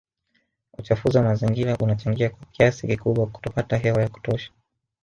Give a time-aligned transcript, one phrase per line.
[0.77, 4.51] Uchafuzi wa mazingira unachangia kwa kiasi kikubwa kutopata hewa ya kutosha